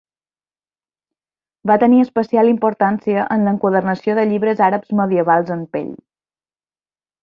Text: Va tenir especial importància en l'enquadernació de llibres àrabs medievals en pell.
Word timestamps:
Va 1.71 1.75
tenir 1.83 2.01
especial 2.05 2.51
importància 2.55 3.29
en 3.37 3.47
l'enquadernació 3.51 4.19
de 4.23 4.27
llibres 4.33 4.67
àrabs 4.73 5.01
medievals 5.05 5.57
en 5.61 5.67
pell. 5.77 5.97